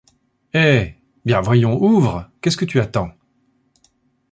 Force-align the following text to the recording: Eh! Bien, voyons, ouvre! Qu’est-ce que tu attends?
Eh! 0.55 0.95
Bien, 1.25 1.41
voyons, 1.41 1.79
ouvre! 1.79 2.31
Qu’est-ce 2.41 2.57
que 2.57 2.65
tu 2.65 2.79
attends? 2.79 3.11